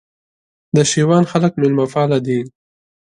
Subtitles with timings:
[0.75, 2.39] د شېوان خلک مېلمه پاله دي